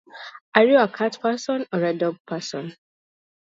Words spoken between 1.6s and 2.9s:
or a dog person?